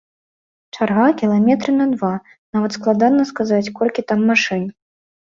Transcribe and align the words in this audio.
Чарга 0.75 1.03
кіламетры 1.19 1.75
на 1.81 1.85
два, 1.91 2.09
нават 2.57 2.71
складана 2.77 3.27
сказаць, 3.31 3.73
колькі 3.81 4.05
там 4.13 4.25
машын. 4.31 4.63